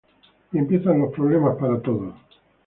Y 0.51 0.57
empiezan 0.57 0.97
los 0.97 1.13
problemas 1.13 1.57
para 1.57 1.79
todos. 1.79 2.15